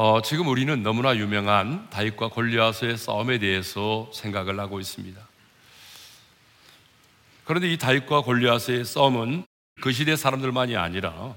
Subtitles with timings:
[0.00, 5.20] 어, 지금 우리는 너무나 유명한 다윗과 골리앗의 싸움에 대해서 생각을 하고 있습니다.
[7.44, 9.44] 그런데 이 다윗과 골리앗의 싸움은
[9.80, 11.34] 그 시대 사람들만이 아니라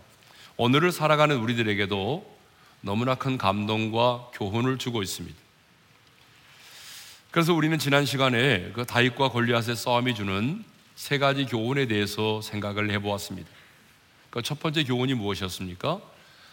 [0.57, 2.38] 오늘을 살아가는 우리들에게도
[2.82, 5.36] 너무나 큰 감동과 교훈을 주고 있습니다.
[7.32, 13.50] 그래서 우리는 지난 시간에 그 다윗과 골리앗의 싸움이 주는 세 가지 교훈에 대해서 생각을 해보았습니다.
[14.29, 16.00] 그첫 번째 교훈이 무엇이었습니까?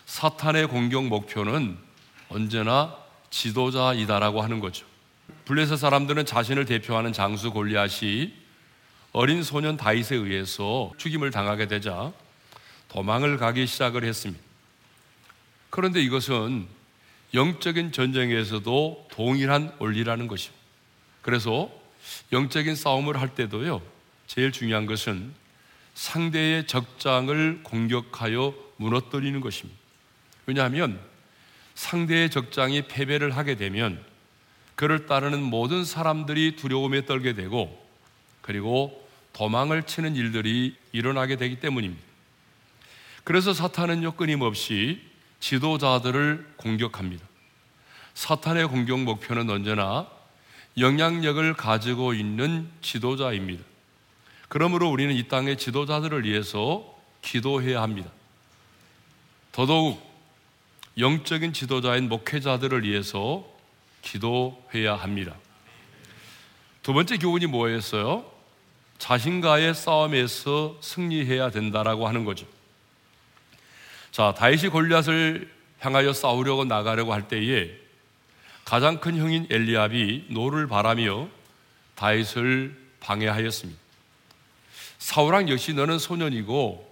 [0.06, 1.87] 사탄의 공격 목표는
[2.29, 2.97] 언제나
[3.31, 4.87] 지도자이다라고 하는 거죠.
[5.47, 8.33] 블레셋 사람들은 자신을 대표하는 장수 골리앗이
[9.13, 12.13] 어린 소년 다윗에 의해서 죽임을 당하게 되자
[12.89, 14.43] 도망을 가기 시작을 했습니다.
[15.71, 16.67] 그런데 이것은
[17.35, 20.59] 영적인 전쟁에서도 동일한 원리라는 것입니다.
[21.23, 21.71] 그래서
[22.33, 23.83] 영적인 싸움을 할 때도요,
[24.27, 25.33] 제일 중요한 것은
[25.95, 29.79] 상대의 적장을 공격하여 무너뜨리는 것입니다.
[30.47, 30.98] 왜냐하면
[31.79, 34.05] 상대의 적장이 패배를 하게 되면
[34.75, 37.81] 그를 따르는 모든 사람들이 두려움에 떨게 되고
[38.43, 42.03] 그리고 도망을 치는 일들이 일어나게 되기 때문입니다.
[43.23, 45.01] 그래서 사탄은요 끊임없이
[45.39, 47.25] 지도자들을 공격합니다.
[48.15, 50.09] 사탄의 공격 목표는 언제나
[50.79, 53.63] 영향력을 가지고 있는 지도자입니다.
[54.48, 56.92] 그러므로 우리는 이 땅의 지도자들을 위해서
[57.23, 58.11] 기도해야 합니다.
[59.53, 60.08] 더더욱
[60.99, 63.45] 영적인 지도자인 목회자들을 위해서
[64.03, 65.37] 기도해야 합니다.
[66.83, 68.25] 두 번째 교훈이 뭐였어요?
[68.99, 72.47] 자신과의 싸움에서 승리해야 된다라고 하는 거죠.
[74.11, 77.71] 자, 다윗이 골리앗을 향하여 싸우려고 나가려고 할 때에
[78.65, 81.29] 가장 큰 형인 엘리압이 노를 바라며
[81.95, 83.81] 다윗을 방해하였습니다.
[84.99, 86.87] 사울왕 역시 너는 소년이고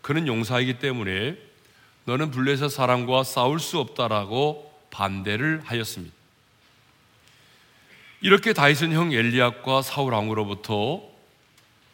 [0.00, 1.36] 그는 용사이기 때문에
[2.06, 6.14] 너는 블레셋 사람과 싸울 수 없다라고 반대를 하였습니다.
[8.20, 11.02] 이렇게 다윗은 형 엘리압과 사울 왕으로부터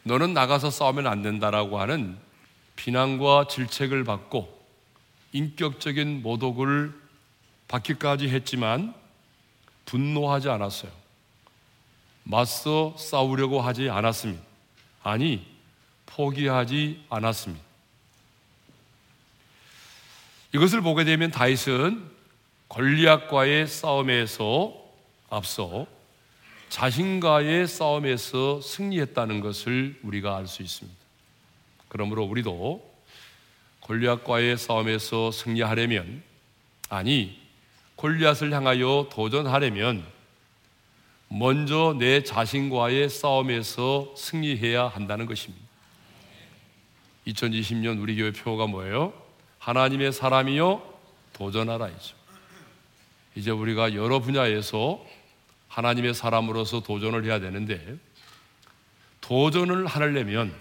[0.03, 2.17] 너는 나가서 싸우면 안 된다라고 하는
[2.75, 4.59] 비난과 질책을 받고
[5.33, 6.93] 인격적인 모독을
[7.67, 8.93] 받기까지 했지만
[9.85, 10.91] 분노하지 않았어요.
[12.23, 14.41] 맞서 싸우려고 하지 않았습니다.
[15.03, 15.45] 아니,
[16.05, 17.70] 포기하지 않았습니다.
[20.53, 22.03] 이것을 보게 되면 다윗은
[22.69, 24.73] 권리학과의 싸움에서
[25.29, 25.85] 앞서
[26.69, 30.97] 자신과의 싸움에서 승리했다는 것을 우리가 알 수 있습니다.
[31.89, 32.89] 그러므로 우리도
[33.81, 36.23] 골리앗과의 싸움에서 승리하려면
[36.87, 37.41] 아니
[37.97, 40.05] 골리앗을 향하여 도전하려면
[41.27, 45.61] 먼저 내 자신과의 싸움에서 승리해야 한다는 것입니다.
[47.27, 49.20] 2020년 우리 교회 표가 뭐예요?
[49.61, 50.81] 하나님의 사람이요
[51.33, 52.15] 도전하라이죠.
[53.35, 55.03] 이제 우리가 여러 분야에서
[55.69, 57.95] 하나님의 사람으로서 도전을 해야 되는데
[59.21, 60.53] 도전을 하려면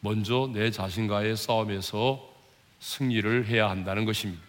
[0.00, 2.30] 먼저 내 자신과의 싸움에서
[2.80, 4.42] 승리를 해야 한다는 것입니다.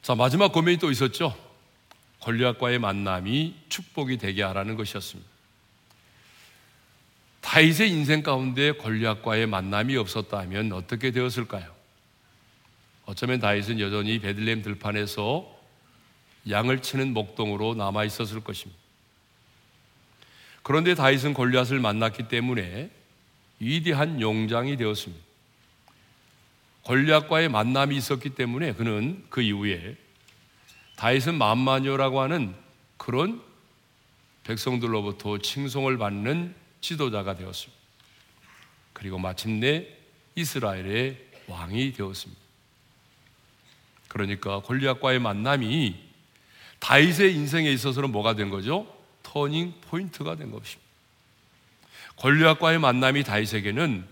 [0.00, 1.36] 자, 마지막 고민이 또 있었죠.
[2.20, 5.31] 권리과의 만남이 축복이 되게 하라는 것이었습니다.
[7.42, 11.66] 다윗의 인생 가운데 권리학과의 만남이 없었다면 어떻게 되었을까요?
[13.04, 15.52] 어쩌면 다윗은 여전히 베들레 들판에서
[16.48, 18.80] 양을 치는 목동으로 남아 있었을 것입니다.
[20.62, 22.90] 그런데 다윗은 골리앗을 만났기 때문에
[23.58, 25.22] 위대한 용장이 되었습니다.
[26.82, 29.96] 골리앗과의 만남이 있었기 때문에 그는 그 이후에
[30.96, 32.54] 다윗은 만마녀라고 하는
[32.96, 33.42] 그런
[34.44, 37.80] 백성들로부터 칭송을 받는 지도자가 되었습니다.
[38.92, 39.86] 그리고 마침내
[40.34, 41.16] 이스라엘의
[41.46, 42.40] 왕이 되었습니다.
[44.08, 45.94] 그러니까 골리앗과의 만남이
[46.80, 48.92] 다윗의 인생에 있어서는 뭐가 된 거죠?
[49.22, 50.82] 터닝 포인트가 된 것입니다.
[52.16, 54.04] 골리앗과의 만남이 다윗에게는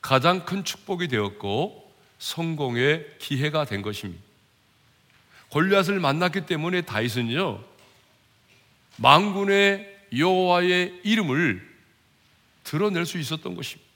[0.00, 4.22] 가장 큰 축복이 되었고 성공의 기회가 된 것입니다.
[5.50, 7.62] 골리앗을 만났기 때문에 다윗은요.
[8.96, 11.71] 망군의 여호와의 이름을
[12.64, 13.88] 드러낼 수 있었던 것입니다.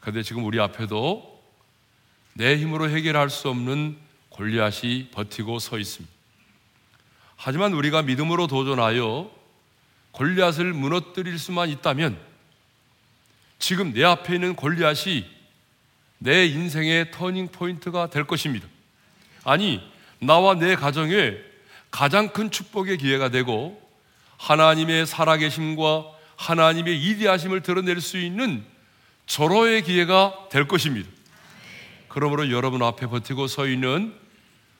[0.00, 1.32] 그런데 지금 우리 앞에도
[2.34, 3.96] 내 힘으로 해결할 수 없는
[4.30, 6.12] 골리앗이 버티고 서 있습니다.
[7.36, 9.30] 하지만 우리가 믿음으로 도전하여
[10.12, 12.18] 골리앗을 무너뜨릴 수만 있다면
[13.58, 15.26] 지금 내 앞에 있는 골리앗이
[16.18, 18.66] 내 인생의 터닝 포인트가 될 것입니다.
[19.44, 19.80] 아니
[20.20, 21.34] 나와 내 가정에
[21.90, 23.80] 가장 큰 축복의 기회가 되고
[24.38, 28.64] 하나님의 살아계심과 하나님의 이대하심을 드러낼 수 있는
[29.26, 31.08] 절호의 기회가 될 것입니다.
[32.08, 34.14] 그러므로 여러분 앞에 버티고 서 있는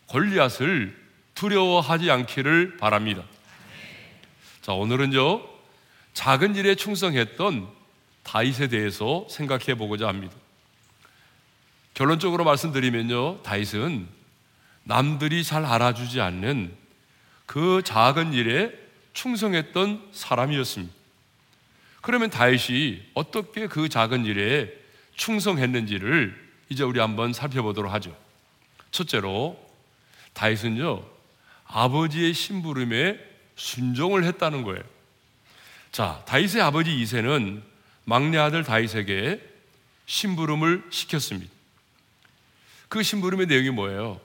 [0.07, 0.97] 골리앗을
[1.35, 3.25] 두려워하지 않기를 바랍니다.
[4.63, 5.43] 자, 오늘은요.
[6.15, 7.67] 작은 일에 충성했던
[8.23, 10.35] 다윗에 대해서 생각해 보고자 합니다.
[11.95, 13.43] 결론적으로 말씀드리면요.
[13.43, 14.07] 다윗은
[14.85, 16.73] 남들이 잘 알아주지 않는
[17.47, 18.71] 그 작은 일에
[19.13, 20.95] 충성했던 사람이었습니다.
[22.05, 24.71] 그러면 다윗이 어떻게 그 작은 일에
[25.17, 28.15] 충성했는지를 이제 우리 한번 살펴보도록 하죠.
[28.91, 29.59] 첫째로
[30.35, 31.03] 다윗은요
[31.65, 33.19] 아버지의 심부름에
[33.57, 34.85] 순종을 했다는 거예요.
[35.93, 37.63] 자, 다윗의 아버지 이세는
[38.05, 39.41] 막내 아들 다윗에게
[40.05, 41.51] 심부름을 시켰습니다.
[42.91, 44.21] 그 심부름의 내용이 뭐예요?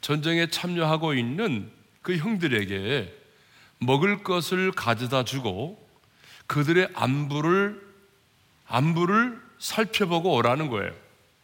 [0.00, 1.72] 전쟁에 참여하고 있는
[2.02, 3.12] 그 형들에게
[3.78, 5.79] 먹을 것을 가져다 주고
[6.50, 7.80] 그들의 안부를
[8.66, 10.92] 안부를 살펴보고 오라는 거예요.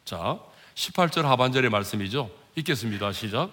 [0.04, 0.40] 자,
[0.74, 2.28] 18절 하반절의 말씀이죠.
[2.56, 3.12] 읽겠습니다.
[3.12, 3.52] 시작.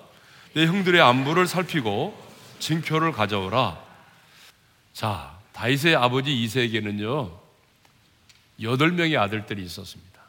[0.55, 2.19] 내 형들의 안부를 살피고
[2.57, 3.79] 증표를 가져오라.
[4.93, 7.39] 자, 다윗의 아버지 이세에게는요.
[8.63, 10.19] 여덟 명의 아들들이 있었습니다.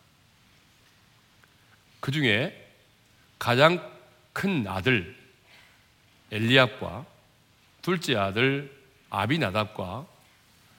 [2.01, 2.53] 그 중에
[3.39, 3.81] 가장
[4.35, 5.17] 큰 아들
[6.33, 7.07] 엘리압과
[7.81, 8.71] 둘째 아들
[9.09, 10.05] 아비나답과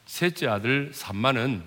[0.06, 1.64] 셋째 아들 산만은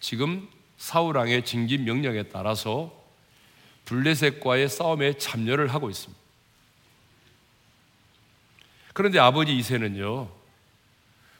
[0.00, 2.92] 지금 사우랑의 징계 명령에 따라서
[3.86, 6.20] 블레셋과의 싸움에 참여를 하고 있습니다.
[8.92, 10.30] 그런데 아버지 이세는요,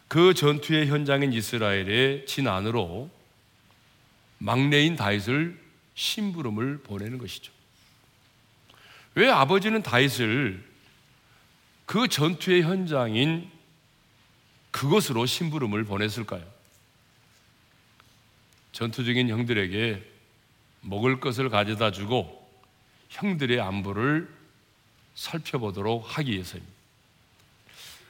[0.08, 3.10] 그 전투의 현장인 이스라엘의 진안으로
[4.38, 5.58] 막내인 다윗을
[5.94, 7.52] 심부름을 보내는 것이죠.
[9.14, 10.62] 왜 아버지는 다윗을
[11.86, 13.50] 그 전투의 현장인
[14.76, 16.44] 그것으로 심부름을 보냈을까요?
[18.72, 20.02] 전투 중인 형들에게
[20.82, 22.46] 먹을 것을 가져다 주고
[23.08, 24.28] 형들의 안보를
[25.14, 26.76] 살펴보도록 하기 위해서입니다.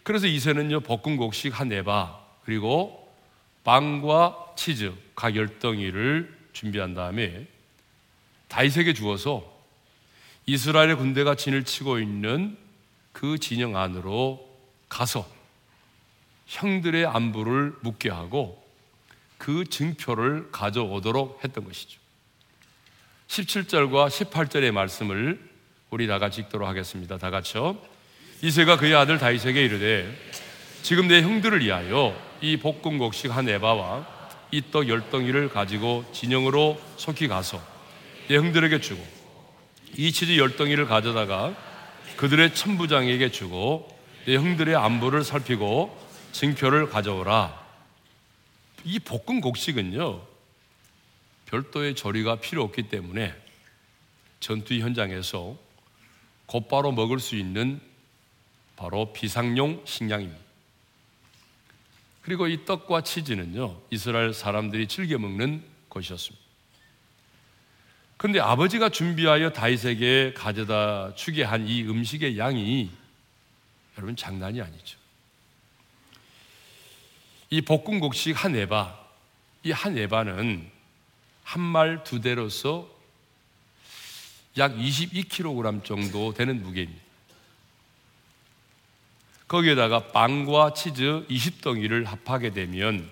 [0.02, 3.14] 그래서 이세는요, 볶음곡식 한 에바, 그리고
[3.62, 7.46] 빵과 치즈, 각 열덩이를 준비한 다음에
[8.48, 9.54] 다이색에 주어서
[10.46, 12.58] 이스라엘 군대가 진을 치고 있는
[13.12, 14.44] 그 진영 안으로
[14.88, 15.35] 가서
[16.46, 18.62] 형들의 안부를 묻게 하고
[19.38, 21.98] 그 증표를 가져오도록 했던 것이죠.
[23.28, 25.40] 17절과 18절의 말씀을
[25.90, 27.18] 우리 다 같이 읽도록 하겠습니다.
[27.18, 27.76] 다 같이요.
[28.42, 30.12] 이세가 그의 아들 다이세에게 이르되
[30.82, 34.14] 지금 내 형들을 위하여 이 볶음 곡식 한 에바와
[34.52, 37.60] 이 떡열 덩이를 가지고 진영으로 속히 가서
[38.28, 39.04] 내 형들에게 주고
[39.96, 41.54] 이 치즈 열 덩이를 가져다가
[42.16, 43.88] 그들의 천부장에게 주고
[44.26, 46.05] 내 형들의 안부를 살피고
[46.36, 47.64] 증표를 가져오라.
[48.84, 50.20] 이 볶은 곡식은요,
[51.46, 53.34] 별도의 조리가 필요 없기 때문에
[54.40, 55.56] 전투 현장에서
[56.44, 57.80] 곧바로 먹을 수 있는
[58.76, 60.38] 바로 비상용 식량입니다.
[62.20, 66.44] 그리고 이 떡과 치즈는요, 이스라엘 사람들이 즐겨 먹는 것이었습니다.
[68.18, 72.90] 그런데 아버지가 준비하여 다윗에게 가져다 주게 한 이 음식의 양이
[73.96, 74.98] 여러분 장난이 아니죠.
[77.50, 78.98] 이 볶음 곡식 한 에바,
[79.64, 80.70] 이한 에바는
[81.44, 82.88] 한 말 두 대로서
[84.58, 87.04] 약 22kg 정도 되는 무게입니다.
[89.46, 93.08] 거기에다가 빵과 치즈 20덩이를 합하게 되면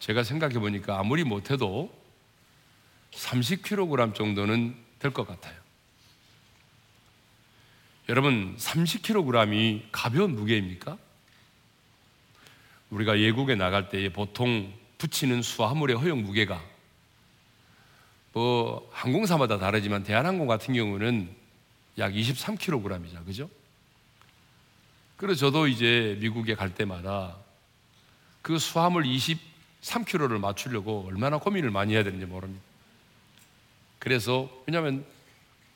[0.00, 1.90] 제가 생각해 보니까 아무리 못해도
[3.12, 5.56] 30kg 정도는 될 것 같아요.
[8.08, 10.98] 여러분, 30kg이 가벼운 무게입니까?
[12.92, 16.62] 우리가 외국에 나갈 때 보통 붙이는 수화물의 허용 무게가
[18.34, 21.34] 뭐 항공사마다 다르지만 대한항공 같은 경우는
[21.98, 23.24] 약 23kg이죠.
[23.24, 23.50] 그죠?
[25.16, 27.36] 그래서 저도 이제 미국에 갈 때마다
[28.42, 32.62] 그 수화물 23kg를 맞추려고 얼마나 고민을 많이 해야 되는지 모릅니다.
[33.98, 35.06] 그래서 왜냐하면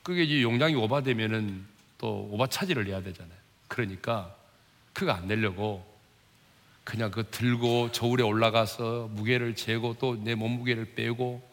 [0.03, 1.65] 그게 이제 용량이 오바되면은
[1.97, 3.37] 또 오바 차지를 해야 되잖아요.
[3.67, 4.35] 그러니까
[4.93, 5.96] 그거 안 내려고
[6.87, 11.47] 그냥 그 들고 저울에 올라가서 무게를 재고 또 내 몸무게를 빼고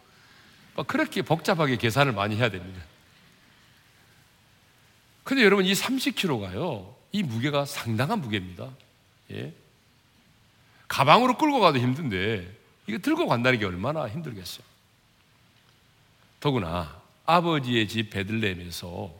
[0.77, 2.81] 막 그렇게 복잡하게 계산을 많이 해야 됩니다.
[5.25, 6.95] 근데 여러분 이 30kg가요.
[7.11, 8.71] 이 무게가 상당한 무게입니다.
[9.33, 9.53] 예.
[10.87, 12.49] 가방으로 끌고 가도 힘든데
[12.87, 14.65] 이거 들고 간다는 게 얼마나 힘들겠어요.
[16.39, 19.13] 더구나 아버지의 집 베들레헴에서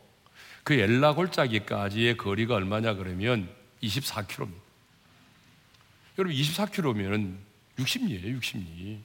[0.63, 3.49] 그 엘라 골짜기까지의 거리가 얼마냐 그러면
[3.83, 4.64] 24km입니다.
[6.19, 7.37] 여러분 24kg면은
[7.77, 8.99] 60리예요, 60리.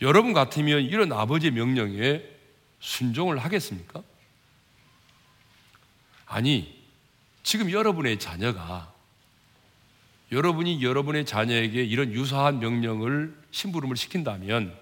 [0.00, 2.22] 여러분 같으면 이런 아버지의 명령에
[2.80, 4.02] 순종을 하겠습니까?
[6.24, 6.78] 아니,
[7.42, 8.92] 지금 여러분의 자녀가
[10.30, 14.76] 여러분이 여러분의 자녀에게 이런 유사한 명령을 심부름을 시킨다면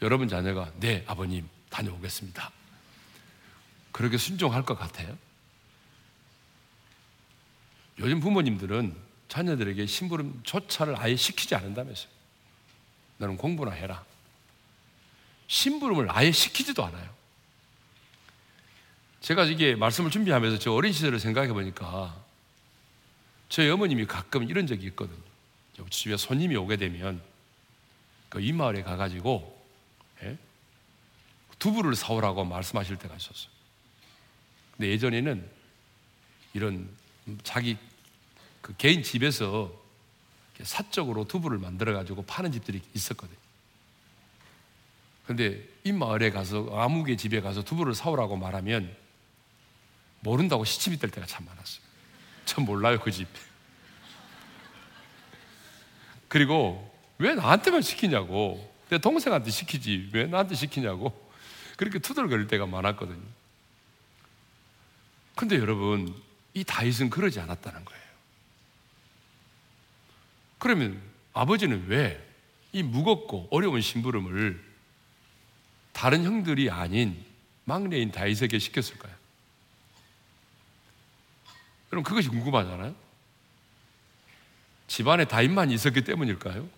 [0.00, 2.50] 여러분 자녀가 네 아버님 다녀오겠습니다.
[3.92, 5.16] 그렇게 순종할 것 같아요?
[7.98, 8.94] 요즘 부모님들은
[9.28, 12.12] 자녀들에게 심부름 조차를 아예 시키지 않는다면서요.
[13.18, 14.04] 너는 공부나 해라.
[15.46, 17.08] 심부름을 아예 시키지도 않아요.
[19.20, 22.14] 제가 이게 말씀을 준비하면서 저 어린 시절을 생각해 보니까
[23.48, 25.18] 저희 어머님이 가끔 이런 적이 있거든요.
[25.90, 27.22] 집에 손님이 오게 되면
[28.28, 29.52] 그 이마을에 가가지고
[30.22, 30.36] 예?
[31.58, 33.50] 두부를 사오라고 말씀하실 때가 있었어요.
[34.76, 35.50] 근데 예전에는
[36.52, 36.96] 이런
[37.42, 37.76] 자기
[38.60, 39.72] 그 개인 집에서
[40.62, 43.38] 사적으로 두부를 만들어가지고 파는 집들이 있었거든요.
[45.26, 48.94] 근데 입마을에 가서 아무개 집에 가서 두부를 사오라고 말하면
[50.20, 51.82] 모른다고 시침이 될 때가 참 많았어요.
[52.44, 53.26] 전 몰라요, 그 집.
[56.28, 58.72] 그리고 왜 나한테만 시키냐고.
[58.90, 60.10] 내 동생한테 시키지.
[60.12, 61.30] 왜 나한테 시키냐고.
[61.78, 63.22] 그렇게 투덜거릴 때가 많았거든요.
[65.36, 66.14] 근데 여러분,
[66.54, 68.02] 이 다윗은 그러지 않았다는 거예요.
[70.58, 71.00] 그러면
[71.34, 72.22] 아버지는 왜
[72.76, 74.60] 이 무겁고 어려운 심부름을
[75.92, 77.24] 다른 형들이 아닌
[77.66, 79.14] 막내인 다윗에게 시켰을까요?
[81.88, 82.96] 그럼 그것이 궁금하잖아요.
[84.88, 86.68] 집안에 다윗만 있었기 때문일까요?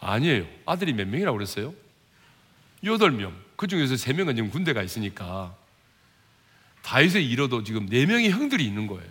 [0.00, 0.46] 아니에요.
[0.66, 1.74] 아들이 몇 명이라고 그랬어요?
[2.84, 3.34] 여덟 명.
[3.56, 5.56] 그 중에서 세 명은 지금 군대가 있으니까
[6.84, 9.08] 다윗의 이어도 지금 네 명의 형들이 있는 거예요.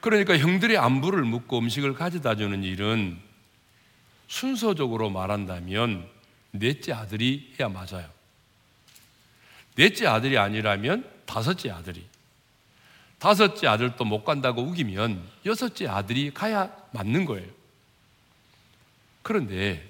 [0.00, 3.18] 그러니까 형들의 안부를 묻고 음식을 가져다 주는 일은
[4.26, 6.08] 순서적으로 말한다면
[6.50, 8.10] 넷째 아들이 해야 맞아요.
[9.76, 12.04] 넷째 아들이 아니라면 다섯째 아들이.
[13.20, 17.46] 다섯째 아들도 못 간다고 우기면 여섯째 아들이 가야 맞는 거예요.
[19.22, 19.88] 그런데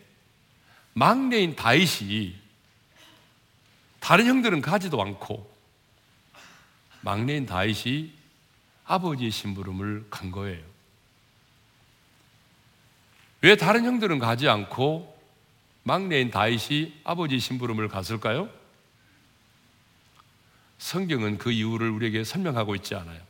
[0.93, 2.42] 막내인 다윗이
[4.03, 5.51] 다른 형들은 가지도 않고
[7.03, 8.13] 막내인 다윗이
[8.85, 10.63] 아버지의 심부름을 간 거예요.
[13.43, 15.09] 왜 다른 형들은 가지 않고
[15.85, 18.49] 막내인 다윗이 아버지 심부름을 갔을까요?
[20.79, 23.21] 성경은 그 이유를 우리에게 설명하고 있지 않아요.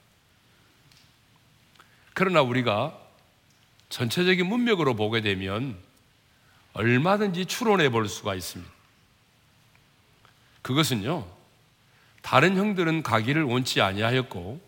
[2.15, 2.99] 그러나 우리가
[3.91, 5.79] 전체적인 문맥으로 보게 되면
[6.73, 8.73] 얼마든지 추론해 볼 수가 있습니다.
[10.63, 11.27] 그것은요.
[12.23, 14.61] 다른 형들은 가기를 원치 아니하였고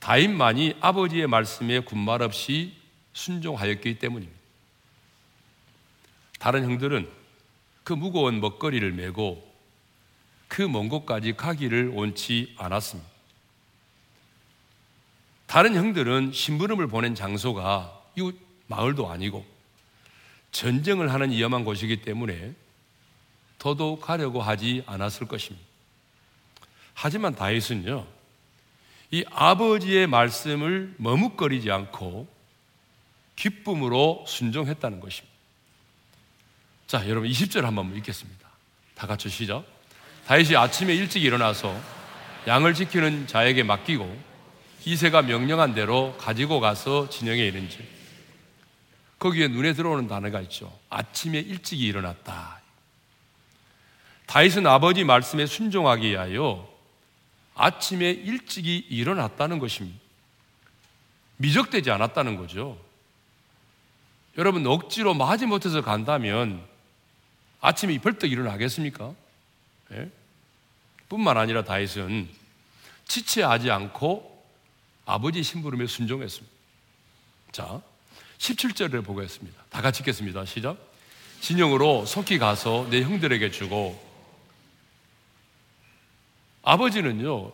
[0.00, 2.74] 다윗만이 아버지의 말씀에 군말 없이
[3.12, 4.34] 순종하였기 때문입니다.
[6.38, 7.08] 다른 형들은
[7.84, 9.44] 그 무거운 먹거리를 메고
[10.48, 13.08] 그 먼 곳까지 가기를 원치 않았습니다.
[15.46, 18.32] 다른 형들은 심부름을 보낸 장소가 이
[18.68, 19.44] 마을도 아니고
[20.52, 22.54] 전쟁을 하는 위험한 곳이기 때문에
[23.66, 25.66] 더더욱 하려고 하지 않았을 것입니다.
[26.94, 28.06] 하지만 다윗은요,
[29.10, 32.28] 이 아버지의 말씀을 머뭇거리지 않고
[33.34, 35.34] 기쁨으로 순종했다는 것입니다.
[36.86, 38.48] 자, 여러분 20절 한번 읽겠습니다.
[38.94, 39.64] 다 같이 시작.
[40.28, 41.76] 다윗이 아침에 일찍 일어나서
[42.46, 44.36] 양을 지키는 자에게 맡기고
[44.84, 47.84] 이세가 명령한 대로 가지고 가서 진영에 이른지
[49.18, 50.72] 거기에 눈에 들어오는 단어가 있죠.
[50.88, 52.55] 아침에 일찍 일어났다.
[54.26, 56.68] 다윗은 아버지 말씀에 순종하기 위하여
[57.54, 59.98] 아침에 일찍이 일어났다는 것입니다.
[61.38, 62.76] 미적되지 않았다는 거죠.
[64.36, 66.62] 여러분 억지로 마지 못해서 간다면
[67.60, 69.14] 아침에 벌떡 일어나겠습니까?
[69.92, 70.10] 예?
[71.08, 72.28] 뿐만 아니라 다윗은
[73.06, 74.34] 지체하지 않고
[75.06, 76.52] 아버지 심부름에 순종했습니다.
[77.52, 77.80] 자,
[78.38, 79.58] 17절을 보겠습니다.
[79.70, 80.44] 다 같이 읽겠습니다.
[80.46, 80.76] 시작.
[81.40, 84.05] 진영으로 속히 가서 내 형들에게 주고
[86.68, 87.52] 아버지는요,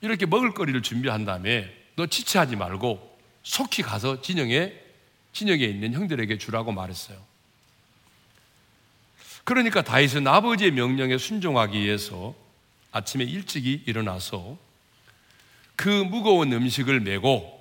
[0.00, 4.72] 이렇게 먹을거리를 준비한 다음에 너 지체하지 말고 속히 가서 진영에,
[5.34, 7.18] 진영에 있는 형들에게 주라고 말했어요.
[9.44, 12.34] 그러니까 다윗은 아버지의 명령에 순종하기 위해서
[12.90, 14.56] 아침에 일찍이 일어나서
[15.76, 17.54] 그 무거운 음식을 메고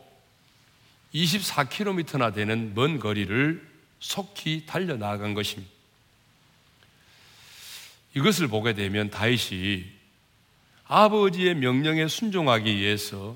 [1.13, 5.70] 24km나 되는 먼 거리를 속히 달려 나간 것입니다.
[8.13, 9.97] 이것을 보게 되면 다윗이
[10.88, 13.36] 아버지의 명령에 순종하기 위해서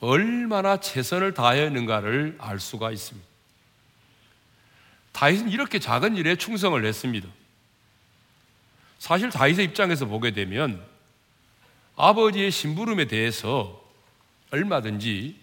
[0.00, 3.26] 얼마나 최선을 다했는가를 알 수가 있습니다.
[5.12, 7.28] 다윗은 이렇게 작은 일에 충성을 했습니다.
[8.98, 10.84] 사실 다윗의 입장에서 보게 되면
[11.96, 13.82] 아버지의 심부름에 대해서
[14.50, 15.38] 얼마든지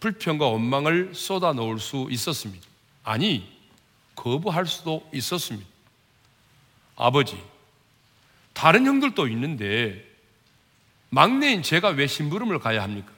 [0.00, 2.66] 불평과 원망을 쏟아 놓을수 있었습니다.
[3.02, 3.48] 아니,
[4.14, 5.66] 거부할 수도 있었습니다.
[6.96, 7.40] 아버지,
[8.56, 10.02] 다른 형들도 있는데
[11.10, 13.12] 막내인 제가 왜 심부름을 가야 합니까?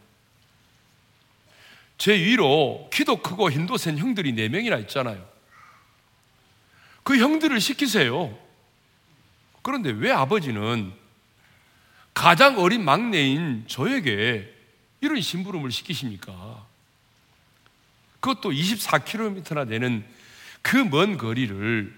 [1.97, 5.25] 제 위로 키도 크고 힘도 센 형들이 네 명이나 있잖아요.
[7.05, 8.37] 그 형들을 시키세요.
[9.63, 10.93] 그런데 왜 아버지는
[12.15, 14.53] 가장 어린 막내인 저에게
[15.01, 16.67] 이런 심부름을 시키십니까?
[18.19, 20.05] 그것도 24km나 되는
[20.63, 21.97] 그 먼 거리를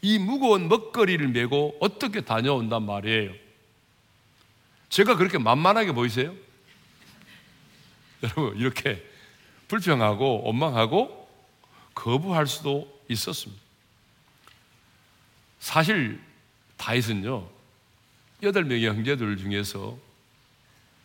[0.00, 3.32] 이 무거운 먹거리를 메고 어떻게 다녀온단 말이에요.
[4.88, 6.34] 제가 그렇게 만만하게 보이세요?
[8.22, 9.04] 여러분, 이렇게
[9.66, 11.28] 불평하고 원망하고
[11.94, 13.60] 거부할 수도 있었습니다.
[15.58, 16.20] 사실
[16.76, 17.48] 다윗은요,
[18.44, 19.98] 여덟 명의 형제들 중에서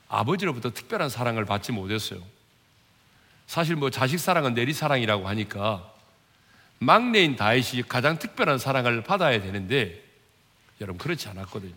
[0.08, 2.22] 아버지로부터 특별한 사랑을 받지 못했어요.
[3.48, 5.93] 사실 뭐 자식 사랑은 내리 사랑이라고 하니까
[6.84, 10.02] 막내인 다윗이 가장 특별한 사랑을 받아야 되는데
[10.82, 11.74] 여러분 그렇지 않았거든요.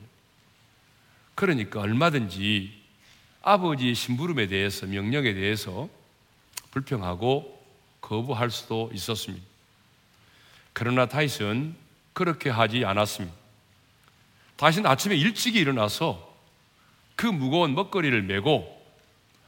[1.34, 2.82] 그러니까 얼마든지
[3.42, 5.88] 아버지의 심부름에 대해서 명령에 대해서
[6.72, 7.54] 불평하고
[8.00, 9.44] 거부할 수도 있었습니다.
[10.72, 11.76] 그러나 다윗은
[12.12, 13.34] 그렇게 하지 않았습니다.
[14.56, 16.34] 다윗은 아침에 일찍 일어나서
[17.14, 18.72] 그 무거운 먹거리를 메고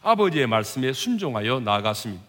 [0.03, 2.28] 아버지의 말씀에 순종하여 나아갔습니다.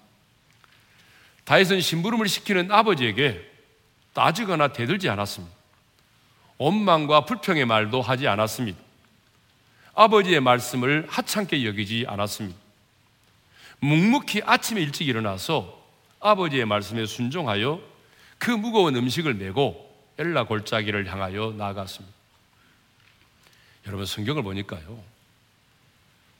[1.49, 3.41] 다윗은 심부름을 시키는 아버지에게
[4.13, 5.55] 따지거나 대들지 않았습니다.
[6.59, 8.77] 원망과 불평의 말도 하지 않았습니다.
[9.95, 12.55] 아버지의 말씀을 하찮게 여기지 않았습니다.
[13.79, 15.83] 묵묵히 아침에 일찍 일어나서
[16.19, 17.81] 아버지의 말씀에 순종하여
[18.37, 19.87] 그 무거운 음식을 메고
[20.19, 22.15] 엘라 골짜기를 향하여 나갔습니다
[23.87, 25.01] 여러분 성경을 보니까요.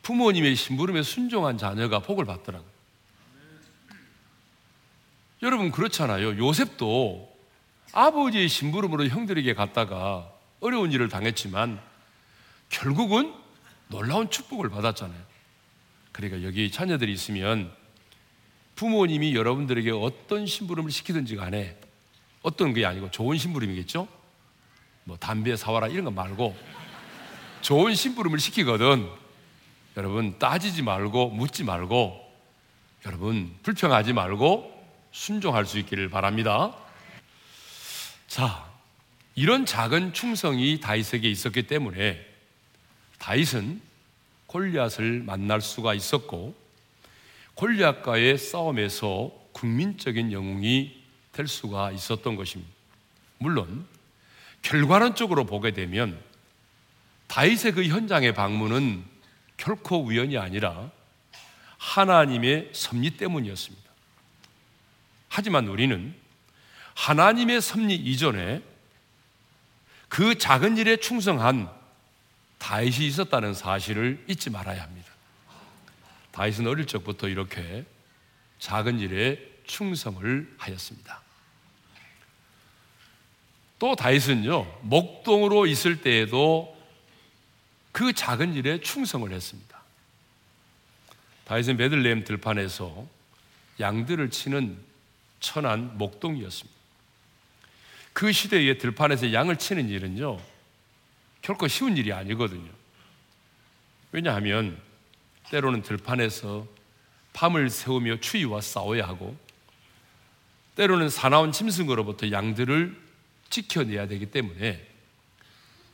[0.03, 2.77] 부모님의 심부름에 순종한 자녀가 복을 받더라고요.
[5.41, 6.37] 여러분 그렇잖아요.
[6.37, 7.29] 요셉도
[7.93, 11.79] 아버지의 심부름으로 형들에게 갔다가 어려운 일을 당했지만
[12.69, 13.33] 결국은
[13.87, 15.17] 놀라운 축복을 받았잖아요.
[16.11, 17.71] 그러니까 여기 자녀들이 있으면
[18.75, 21.77] 부모님이 여러분들에게 어떤 심부름을 시키든지 간에
[22.41, 24.07] 어떤 게 아니고 좋은 심부름이겠죠?
[25.05, 26.55] 뭐 담배 사와라 이런 거 말고
[27.61, 29.09] 좋은 심부름을 시키거든.
[29.97, 32.25] 여러분 따지지 말고 묻지 말고
[33.05, 34.78] 여러분 불평하지 말고
[35.11, 36.75] 순종할 수 있기를 바랍니다.
[38.27, 38.65] 자,
[39.35, 42.23] 이런 작은 충성이 다윗에게 있었기 때문에
[43.17, 43.81] 다윗은
[44.47, 46.55] 골리앗을 만날 수가 있었고
[47.55, 50.97] 골리앗과의 싸움에서 국민적인 영웅이
[51.33, 52.71] 될 수가 있었던 것입니다.
[53.37, 53.87] 물론
[54.61, 56.19] 결과론적으로 보게 되면
[57.27, 59.03] 다윗의 그 현장의 방문은
[59.57, 60.89] 결코 우연이 아니라
[61.77, 63.88] 하나님의 섭리 때문이었습니다.
[65.29, 66.13] 하지만 우리는
[66.95, 68.61] 하나님의 섭리 이전에
[70.09, 71.69] 그 작은 일에 충성한
[72.57, 75.09] 다윗이 있었다는 사실을 잊지 말아야 합니다.
[76.31, 77.85] 다윗은 어릴 적부터 이렇게
[78.57, 81.21] 작은 일에 충성을 하였습니다.
[83.77, 86.75] 또 다윗은요, 목동으로 있을 때에도
[87.91, 89.79] 그 작은 일에 충성을 했습니다.
[91.45, 93.07] 다윗은 베들레헴 들판에서
[93.79, 94.88] 양들을 치는
[95.39, 96.79] 천한 목동이었습니다.
[98.13, 100.39] 그 시대에 들판에서 양을 치는 일은요,
[101.41, 102.69] 결코 쉬운 일이 아니거든요.
[104.11, 104.79] 왜냐하면
[105.51, 106.67] 때로는 들판에서
[107.33, 109.37] 밤을 새우며 추위와 싸워야 하고,
[110.75, 112.97] 때로는 사나운 짐승으로부터 양들을
[113.49, 114.85] 지켜내야 되기 때문에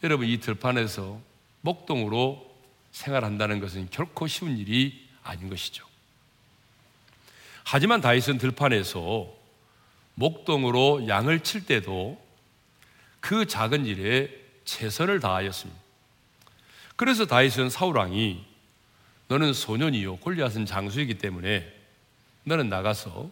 [0.03, 1.19] 여러분 이 들판에서
[1.61, 2.53] 목동으로
[2.91, 5.87] 생활한다는 것은 결코 쉬운 일이 아닌 것이죠.
[7.65, 9.27] 하지만 다윗은 들판에서
[10.13, 12.23] 목동으로 양을 칠 때도
[13.19, 14.29] 그 작은 일에
[14.65, 15.81] 최선을 다하였습니다.
[16.95, 18.45] 그래서 다윗은 사울 왕이
[19.27, 21.67] 너는 소년이요 골리앗은 장수이기 때문에
[22.43, 23.31] 너는 나가서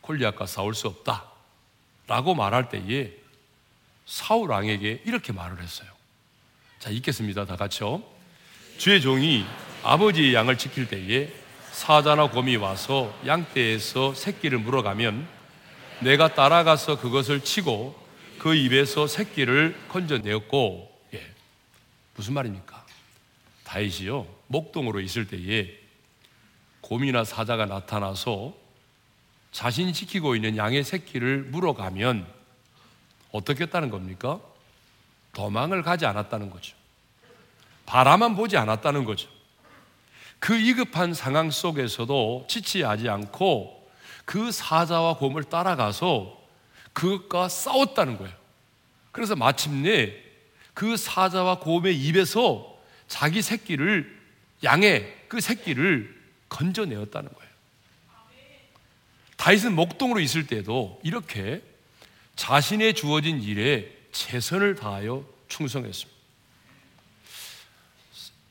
[0.00, 3.12] 골리앗과 싸울 수 없다라고 말할 때에
[4.04, 5.88] 사울 왕에게 이렇게 말을 했어요.
[6.80, 7.44] 자, 읽겠습니다.
[7.44, 8.02] 다 같이요.
[8.76, 9.44] 주의 종이
[9.84, 11.30] 아버지의 양을 지킬 때에
[11.78, 15.28] 사자나 곰이 와서 양떼에서 새끼를 물어가면
[16.00, 17.94] 내가 따라가서 그것을 치고
[18.40, 21.22] 그 입에서 새끼를 건져내었고 예.
[22.16, 22.84] 무슨 말입니까?
[23.62, 25.72] 다윗이요 목동으로 있을 때에
[26.80, 28.54] 곰이나 사자가 나타나서
[29.52, 32.26] 자신이 지키고 있는 양의 새끼를 물어가면
[33.30, 34.40] 어떻겠다는 겁니까?
[35.32, 36.76] 도망을 가지 않았다는 거죠.
[37.86, 39.28] 바라만 보지 않았다는 거죠.
[40.38, 43.90] 그 위급한 상황 속에서도 지치하지 않고
[44.24, 46.38] 그 사자와 곰을 따라가서
[46.92, 48.34] 그것과 싸웠다는 거예요.
[49.12, 50.12] 그래서 마침내
[50.74, 54.16] 그 사자와 곰의 입에서 자기 새끼를
[54.62, 56.16] 양의 그 새끼를
[56.48, 57.48] 건져내었다는 거예요.
[59.38, 61.62] 다윗은 목동으로 있을 때도 이렇게
[62.36, 66.17] 자신의 주어진 일에 최선을 다하여 충성했습니다.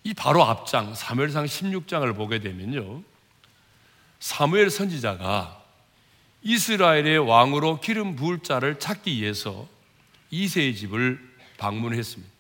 [0.10, 3.04] 이 바로 앞장 사무엘상 16장을 보게 되면요.
[4.22, 5.62] 사무엘 선지자가
[6.44, 9.68] 이스라엘의 왕으로 기름 부을 자를 찾기 위해서
[10.32, 11.20] 이세의 집을
[11.58, 12.34] 방문했습니다.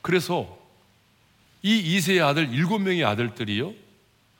[0.00, 0.56] 그래서
[1.64, 3.72] 이 이세의 아들 일곱 명의 아들들이요.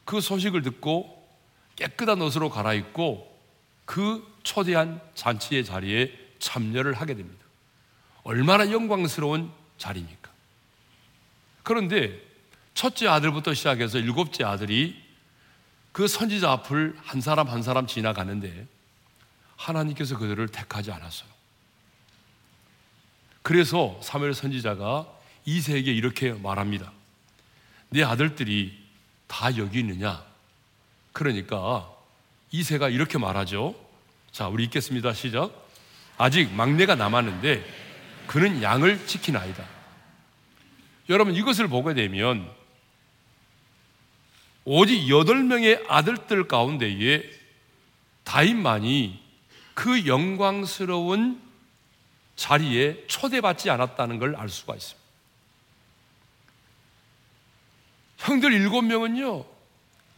[0.04, 1.28] 그 소식을 듣고
[1.74, 3.40] 깨끗한 옷으로 갈아입고
[3.86, 7.44] 그 초대한 잔치의 자리에 참여를 하게 됩니다.
[8.22, 10.17] 얼마나 영광스러운 자리입니까?
[11.68, 12.18] 그런데
[12.72, 14.98] 첫째 아들부터 시작해서 일곱째 아들이
[15.92, 18.66] 그 선지자 앞을 한 사람 한 사람 지나가는데
[19.56, 21.28] 하나님께서 그들을 택하지 않았어요.
[23.42, 25.08] 그래서 사무엘 선지자가
[25.44, 26.90] 이세에게 이렇게 말합니다.
[27.90, 28.82] 내 아들들이
[29.26, 30.24] 다 여기 있느냐?
[31.12, 31.86] 그러니까
[32.50, 33.74] 이세가 이렇게 말하죠.
[34.32, 35.12] 자, 우리 읽겠습니다.
[35.12, 35.52] 시작.
[36.16, 39.76] 아직 막내가 남았는데 그는 양을 지키나이다.
[41.08, 42.50] 여러분 이것을 보게 되면
[44.64, 47.22] 오직 여덟 명의 아들들 가운데에
[48.24, 49.20] 다윗만이
[49.72, 51.40] 그 영광스러운
[52.36, 54.98] 자리에 초대받지 않았다는 걸 알 수가 있습니다.
[58.18, 59.44] 형들 일곱 명은요,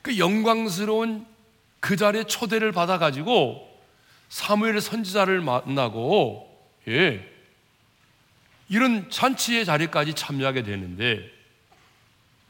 [0.03, 1.25] 그 영광스러운
[1.79, 3.69] 그 자리에 초대를 받아가지고
[4.31, 7.25] 사무엘 선지자를 만나고, 예,
[8.71, 11.29] 이런 잔치의 자리까지 참여하게 되는데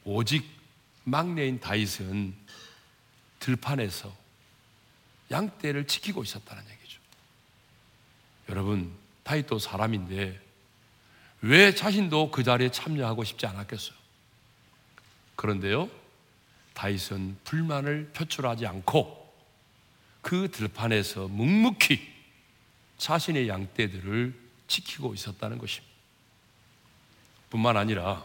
[0.04, 0.46] 오직
[1.04, 2.34] 막내인 다윗은
[3.40, 4.14] 들판에서
[5.30, 7.00] 양떼를 지키고 있었다는 얘기죠.
[8.50, 10.38] 여러분, 다윗도 사람인데
[11.40, 13.96] 왜 자신도 그 자리에 참여하고 싶지 않았겠어요?
[15.36, 15.88] 그런데요,
[16.74, 19.18] 다윗은 불만을 표출하지 않고
[20.20, 21.98] 그 들판에서 묵묵히
[22.98, 25.89] 자신의 양떼들을 지키고 있었다는 것입니다.
[27.50, 28.24] 뿐만 아니라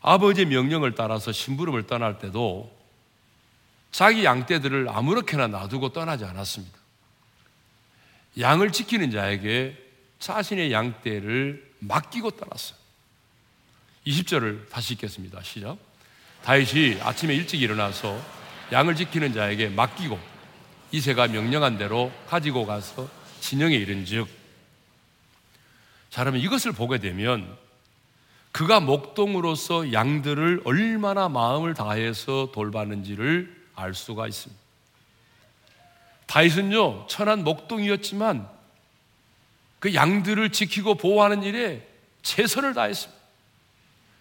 [0.00, 2.76] 아버지의 명령을 따라서 심부름을 떠날 때도
[3.92, 6.76] 자기 양떼들을 아무렇게나 놔두고 떠나지 않았습니다.
[8.40, 9.76] 양을 지키는 자에게
[10.18, 12.78] 자신의 양떼를 맡기고 떠났어요.
[14.06, 15.42] 20절을 다시 읽겠습니다.
[15.42, 15.76] 시작.
[16.42, 18.20] 다윗이 아침에 일찍 일어나서
[18.72, 20.18] 양을 지키는 자에게 맡기고
[20.90, 23.08] 이세가 명령한 대로 가지고 가서
[23.40, 24.26] 진영에 이른즉
[26.10, 27.56] 자, 그러면 이것을 보게 되면
[28.52, 34.62] 그가 목동으로서 양들을 얼마나 마음을 다해서 돌봤는지를 알 수가 있습니다.
[36.26, 38.46] 다윗은요, 천한 목동이었지만
[39.78, 41.86] 그 양들을 지키고 보호하는 일에
[42.22, 43.20] 최선을 다했습니다.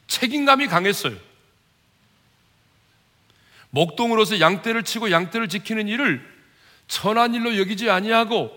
[0.08, 1.16] 책임감이 강했어요.
[3.70, 6.22] 목동으로서 양떼를 치고 양떼를 지키는 일을
[6.90, 8.52] 천한 일로 여기지 아니하고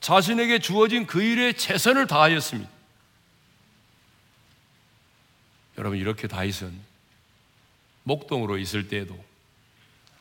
[0.00, 2.68] 자신에게 주어진 그 일에 최선을 다하였습니다.
[5.80, 6.78] 여러분 이렇게 다윗은
[8.02, 9.18] 목동으로 있을 때도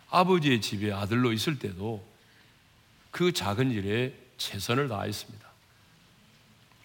[0.09, 2.03] 아버지의 집에 아들로 있을 때도
[3.11, 5.47] 그 작은 일에 최선을 다했습니다.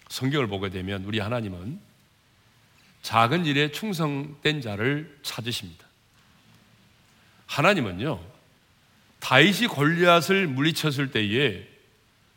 [0.09, 1.79] 성경을 보게 되면 우리 하나님은
[3.01, 5.85] 작은 일에 충성된 자를 찾으십니다.
[7.45, 8.19] 하나님은요
[9.21, 11.65] 다윗이 골리앗을 물리쳤을 때에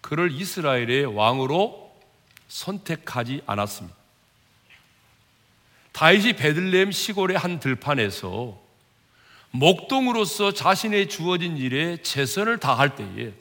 [0.00, 1.92] 그를 이스라엘의 왕으로
[2.46, 3.97] 선택하지 않았습니다.
[5.98, 8.62] 다윗이 베들레헴 시골의 한 들판에서
[9.50, 13.32] 목동으로서 자신의 주어진 일에 최선을 다할 때에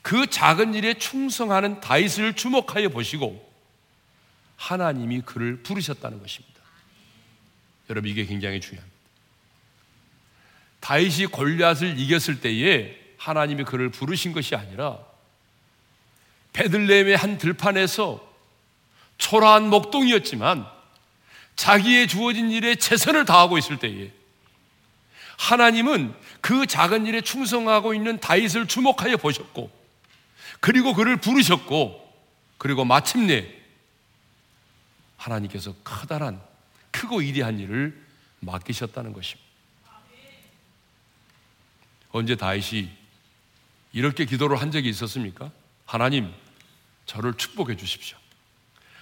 [0.00, 3.46] 그 작은 일에 충성하는 다윗을 주목하여 보시고
[4.56, 6.58] 하나님이 그를 부르셨다는 것입니다.
[7.90, 8.96] 여러분 이게 굉장히 중요합니다.
[10.80, 14.98] 다윗이 골리앗을 이겼을 때에 하나님이 그를 부르신 것이 아니라
[16.54, 18.24] 베들레헴의 한 들판에서
[19.18, 20.74] 초라한 목동이었지만
[21.56, 24.12] 자기의 주어진 일에 최선을 다하고 있을 때에
[25.38, 29.70] 하나님은 그 작은 일에 충성하고 있는 다윗을 주목하여 보셨고
[30.60, 32.02] 그리고 그를 부르셨고
[32.58, 33.50] 그리고 마침내
[35.16, 36.40] 하나님께서 커다란
[36.90, 38.00] 크고 이대한 일을
[38.40, 39.44] 맡기셨다는 것입니다.
[42.10, 42.90] 언제 다윗이
[43.92, 45.50] 이렇게 기도를 한 적이 있었습니까?
[45.84, 46.32] 하나님,
[47.06, 48.16] 저를 축복해 주십시오.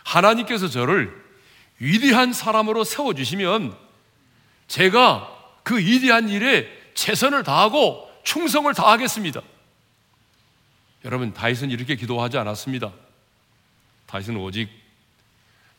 [0.05, 1.24] 하나님께서 저를
[1.79, 3.77] 위대한 사람으로 세워주시면
[4.69, 5.31] 제가
[5.63, 9.43] 그 위대한 일에 최선을 다하고 충성을 다하겠습니다.
[11.05, 12.93] 여러분, 다윗은 이렇게 기도하지 않았습니다.
[14.07, 14.69] 다윗은 오직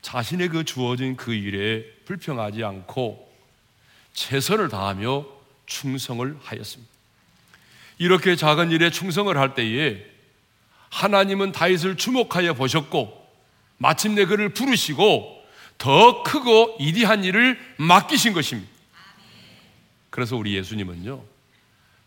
[0.02, 3.34] 자신의 그 주어진 그 일에 불평하지 않고
[4.14, 5.26] 최선을 다하며
[5.66, 6.94] 충성을 하였습니다.
[7.98, 10.06] 이렇게 작은 일에 충성을 할 때에
[10.90, 13.26] 하나님은 다윗을 주목하여 보셨고
[13.78, 15.35] 마침내 그를 부르시고
[15.78, 18.70] 더 크고 이리한 일을 맡기신 것입니다.
[20.10, 21.22] 그래서 우리 예수님은요,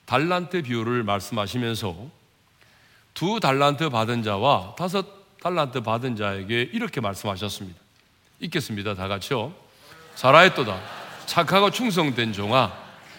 [0.06, 2.06] 달란트 비유를 말씀하시면서
[3.12, 5.06] 두 달란트 받은 자와 다섯
[5.42, 7.78] 달란트 받은 자에게 이렇게 말씀하셨습니다.
[8.40, 8.94] 읽겠습니다.
[8.94, 9.52] 다 같이요.
[10.14, 10.80] 사라했도다.
[11.26, 12.72] 착하고 충성된 종아.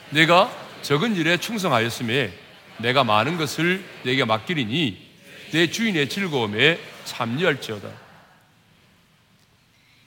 [0.10, 2.34] 내가 적은 일에 충성하였음에
[2.80, 5.10] 내가 많은 것을 내게 맡기리니
[5.52, 7.88] 내 주인의 즐거움에 참여할지어다.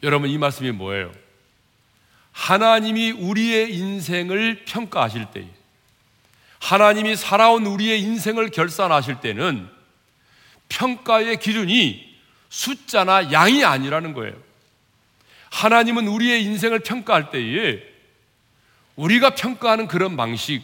[0.03, 1.13] 여러분 이 말씀이 뭐예요?
[2.33, 5.47] 하나님이 우리의 인생을 평가하실 때,
[6.61, 9.69] 하나님이 살아온 우리의 인생을 결산하실 때는
[10.69, 12.17] 평가의 기준이
[12.49, 14.35] 숫자나 양이 아니라는 거예요.
[15.51, 17.79] 하나님은 우리의 인생을 평가할 때에
[18.97, 20.63] 우리가 평가하는 그런 방식,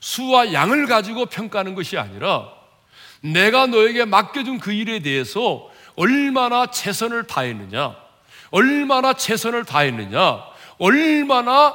[0.00, 2.48] 수와 양을 가지고 평가하는 것이 아니라
[3.20, 8.03] 내가 너에게 맡겨준 그 일에 대해서 얼마나 최선을 다했느냐,
[8.54, 10.44] 얼마나 최선을 다했느냐,
[10.78, 11.74] 얼마나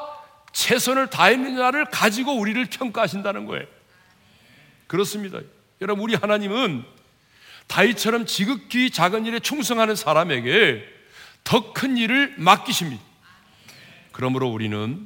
[0.54, 3.68] 최선을 다했느냐를 가지고 우리를 평가하신다는 거예요.
[4.88, 5.40] 그렇습니다.
[5.82, 6.86] 여러분, 우리 하나님은
[7.68, 10.84] 다윗처럼 지극히 작은 일에 충성하는 사람에게
[11.44, 13.04] 더 큰 일을 맡기십니다.
[14.14, 15.06] 그러므로 우리는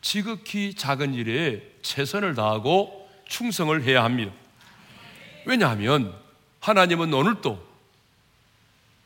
[0.00, 4.32] 지극히 작은 일에 최선을 다하고 충성을 해야 합니다.
[5.46, 6.14] 왜냐하면
[6.60, 7.65] 하나님은 오늘도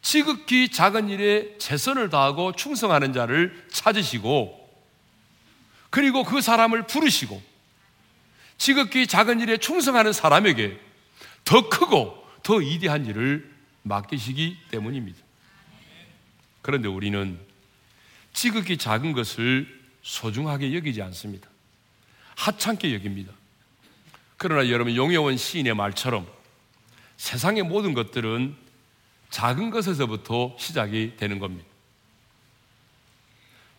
[0.02, 4.56] 지극히 작은 일에 최선을 다하고 충성하는 자를 찾으시고
[5.90, 7.40] 그리고 그 사람을 부르시고
[8.58, 10.78] 지극히 작은 일에 충성하는 사람에게
[11.44, 13.50] 더 크고 더 이대한 일을
[13.82, 15.18] 맡기시기 때문입니다.
[16.62, 17.38] 그런데 우리는
[18.32, 21.48] 지극히 작은 것을 소중하게 여기지 않습니다.
[22.36, 23.32] 하찮게 여깁니다.
[24.36, 26.26] 그러나 여러분 용혜원 시인의 말처럼
[27.16, 28.54] 세상의 모든 것들은
[29.30, 31.66] 작은 것에서부터 시작이 되는 겁니다.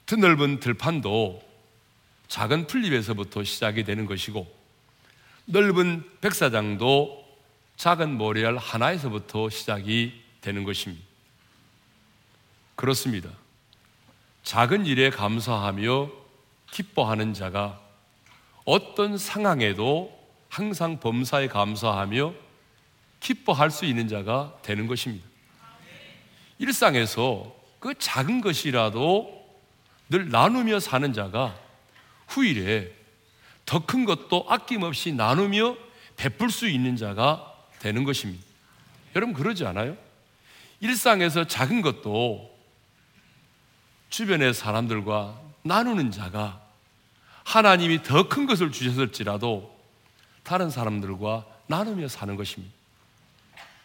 [0.05, 1.41] 드넓은 들판도
[2.27, 4.47] 작은 풀잎에서부터 시작이 되는 것이고
[5.45, 7.21] 넓은 백사장도
[7.75, 11.05] 작은 모래알 하나에서부터 시작이 되는 것입니다.
[12.75, 13.29] 그렇습니다.
[14.43, 16.09] 작은 일에 감사하며
[16.71, 17.81] 기뻐하는 자가
[18.65, 22.33] 어떤 상황에도 항상 범사에 감사하며
[23.19, 25.30] 기뻐할 수 있는 자가 되는 것입니다.
[26.61, 29.41] 일상에서 그 작은 것이라도
[30.09, 31.57] 늘 나누며 사는 자가
[32.27, 32.91] 후일에
[33.65, 35.75] 더 큰 것도 아낌없이 나누며
[36.17, 38.43] 베풀 수 있는 자가 되는 것입니다.
[39.15, 39.95] 여러분 그러지 않아요?
[40.81, 42.51] 일상에서 작은 것도
[44.09, 46.61] 주변의 사람들과 나누는 자가
[47.45, 49.75] 하나님이 더 큰 것을 주셨을지라도
[50.43, 52.71] 다른 사람들과 나누며 사는 것입니다.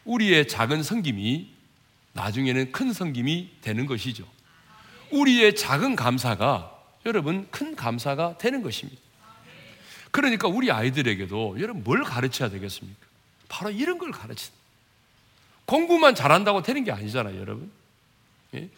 [0.05, 1.56] 우리의 작은 성김이
[2.17, 4.27] 나중에는 큰 성김이 되는 것이죠.
[5.13, 6.73] 우리의 작은 감사가
[7.05, 9.01] 여러분 큰 감사가 되는 것입니다.
[10.11, 13.07] 그러니까 우리 아이들에게도 여러분 뭘 가르쳐야 되겠습니까?
[13.49, 14.57] 바로 이런 걸 가르치는.
[15.67, 17.71] 공부만 잘한다고 되는 게 아니잖아요, 여러분.
[18.55, 18.69] 예?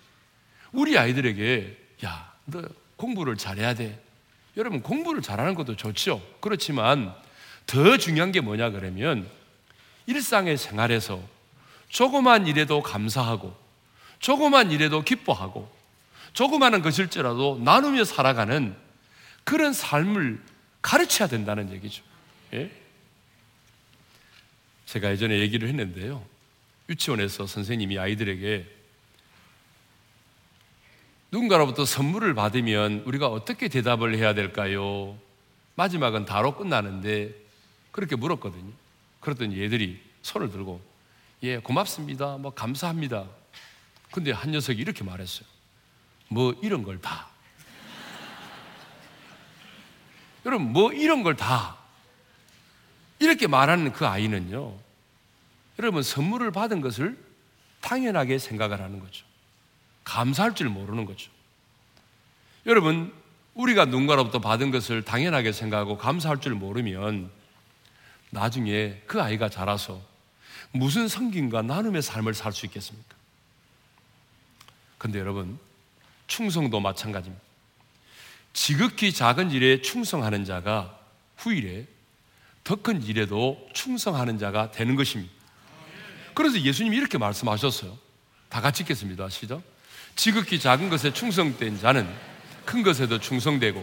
[0.73, 2.63] 우리 아이들에게 야, 너
[2.97, 4.03] 공부를 잘해야 돼.
[4.57, 6.21] 여러분 공부를 잘하는 것도 좋죠.
[6.41, 7.15] 그렇지만
[7.67, 9.31] 더 중요한 게 뭐냐 그러면
[10.07, 11.23] 일상의 생활에서
[11.89, 13.55] 조그만 일에도 감사하고
[14.19, 15.71] 조그만 일에도 기뻐하고
[16.35, 18.77] 조그마한 것일지라도 나누며 살아가는
[19.45, 20.41] 그런 삶을
[20.83, 22.03] 가르쳐야 된다는 얘기죠.
[22.55, 22.71] 예?
[24.87, 26.25] 제가 예전에 얘기를 했는데요.
[26.91, 28.67] 유치원에서 선생님이 아이들에게
[31.33, 35.19] 누군가로부터 선물을 받으면 우리가 어떻게 대답을 해야 될까요?
[35.75, 37.35] 마지막은 다로 끝나는데
[37.91, 38.73] 그렇게 물었거든요.
[39.21, 40.83] 그랬더니 얘들이 손을 들고
[41.45, 42.37] 예, 고맙습니다.
[42.37, 43.25] 뭐 감사합니다.
[44.11, 45.47] 근데 한 녀석이 이렇게 말했어요.
[46.29, 47.29] 뭐 이런 걸 다.
[50.45, 51.77] 여러분, 뭐 이런 걸 다.
[53.21, 54.77] 이렇게 말하는 그 아이는요.
[55.79, 57.17] 여러분, 선물을 받은 것을
[57.83, 59.25] 당연하게 생각을 하는 거죠.
[60.05, 61.31] 감사할 줄 모르는 거죠.
[62.67, 63.13] 여러분,
[63.55, 67.31] 우리가 누군가로부터 받은 것을 당연하게 생각하고 감사할 줄 모르면
[68.31, 70.01] 나중에 그 아이가 자라서
[70.73, 73.15] 무슨 성김과 나눔의 삶을 살 수 있겠습니까?
[74.99, 75.59] 근데 여러분,
[76.27, 77.43] 충성도 마찬가지입니다.
[78.53, 80.99] 지극히 작은 일에 충성하는 자가
[81.37, 81.87] 후일에
[82.65, 85.33] 더 큰 일에도 충성하는 자가 되는 것입니다.
[86.35, 87.97] 그래서 예수님이 이렇게 말씀하셨어요.
[88.51, 89.29] 다 같이 읽겠습니다.
[89.31, 89.63] 시작.
[90.17, 92.09] 지극히 작은 것에 충성된 자는
[92.67, 93.83] 큰 것에도 충성되고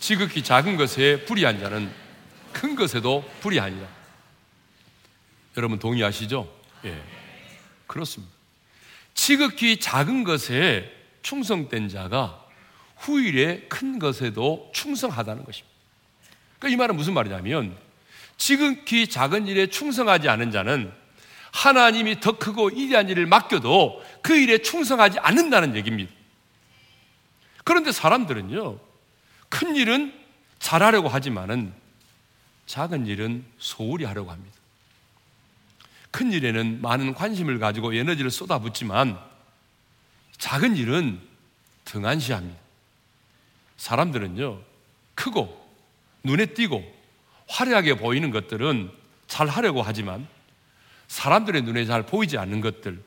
[0.00, 1.92] 지극히 작은 것에 불의한 자는
[2.52, 3.86] 큰 것에도 불의하니라.
[5.56, 6.50] 여러분 동의하시죠?
[6.84, 7.02] 예.
[7.86, 8.32] 그렇습니다.
[9.14, 10.92] 지극히 작은 것에
[11.22, 12.44] 충성된 자가
[12.96, 15.74] 후일에 큰 것에도 충성하다는 것입니다.
[16.58, 17.76] 그러니까 이 말은 무슨 말이냐면
[18.36, 20.92] 지극히 작은 일에 충성하지 않은 자는
[21.52, 26.12] 하나님이 더 크고 이대한 일을 맡겨도 그 일에 충성하지 않는다는 얘기입니다.
[27.64, 28.78] 그런데 사람들은요,
[29.48, 30.12] 큰 일은
[30.58, 31.72] 잘하려고 하지만은
[32.66, 34.55] 작은 일은 소홀히 하려고 합니다.
[36.16, 39.20] 큰 일에는 많은 관심을 가지고 에너지를 쏟아붓지만
[40.38, 41.20] 작은 일은
[41.84, 42.58] 등한시합니다.
[43.76, 44.58] 사람들은요,
[45.14, 45.74] 크고
[46.24, 46.82] 눈에 띄고
[47.48, 48.90] 화려하게 보이는 것들은
[49.26, 50.26] 잘 하려고 하지만
[51.08, 53.04] 사람들의 눈에 잘 보이지 않는 것들,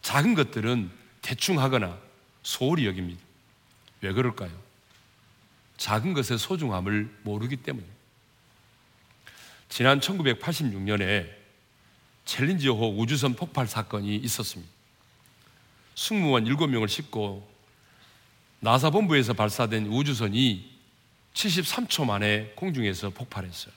[0.00, 0.90] 작은 것들은
[1.20, 1.98] 대충 하거나
[2.42, 3.20] 소홀히 여깁니다.
[4.00, 4.50] 왜 그럴까요?
[5.76, 7.94] 작은 것의 소중함을 모르기 때문입니다.
[9.68, 11.41] 지난 1986년에
[12.24, 14.70] 챌린지호 우주선 폭발 사건이 있었습니다.
[15.94, 17.50] 승무원 7명을 싣고
[18.60, 20.70] 나사 본부에서 발사된 우주선이
[21.34, 23.74] 73초 만에 공중에서 폭발했어요.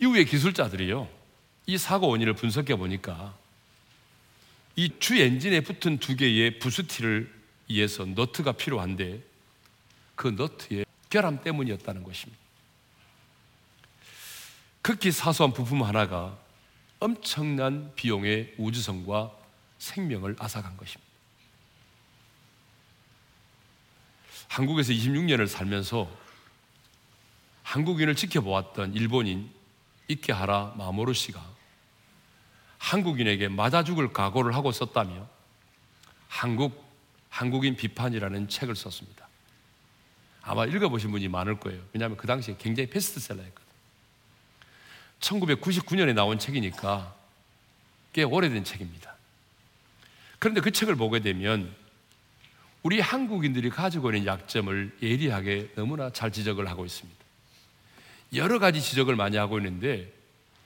[0.00, 1.08] 이후에 기술자들이요.
[1.66, 3.36] 이 사고 원인을 분석해 보니까
[4.76, 7.32] 이 주 엔진에 붙은 두 개의 부스티를
[7.68, 9.20] 위해서 너트가 필요한데
[10.14, 12.40] 그 너트의 결함 때문이었다는 것입니다.
[14.82, 16.36] 극히 사소한 부품 하나가
[17.02, 19.32] 엄청난 비용의 우주선과
[19.78, 21.10] 생명을 앗아간 것입니다.
[24.46, 26.08] 한국에서 26년을 살면서
[27.64, 29.50] 한국인을 지켜보았던 일본인
[30.06, 31.44] 이케하라 마모루 씨가
[32.78, 35.26] 한국인에게 맞아 죽을 각오를 하고 썼다며
[36.28, 36.80] 한국
[37.30, 39.26] 한국인 비판이라는 책을 썼습니다.
[40.42, 41.82] 아마 읽어보신 분이 많을 거예요.
[41.92, 43.61] 왜냐하면 그 당시에 굉장히 베스트셀러였거든요.
[45.22, 47.14] 1999년에 나온 책이니까
[48.12, 49.14] 꽤 오래된 책입니다.
[50.38, 51.74] 그런데 그 책을 보게 되면
[52.82, 57.18] 우리 한국인들이 가지고 있는 약점을 예리하게 너무나 잘 지적을 하고 있습니다.
[58.34, 60.12] 여러 가지 지적을 많이 하고 있는데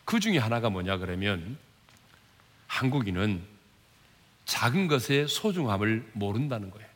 [0.04, 1.58] 그 중에 하나가 뭐냐 그러면
[2.68, 3.42] 한국인은
[4.46, 6.86] 작은 것의 소중함을 모른다는 거예요.